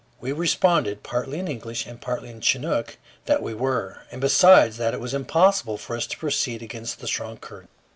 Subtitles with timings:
[0.19, 4.95] We responded, partly in English and partly in Chinook, that we were, and besides that
[4.95, 7.69] it was impossible for us to proceed against the strong current.